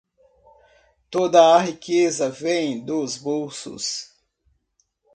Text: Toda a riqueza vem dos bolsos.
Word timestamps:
Toda 1.11 1.55
a 1.55 1.59
riqueza 1.59 2.27
vem 2.27 2.83
dos 2.83 3.17
bolsos. 3.17 4.17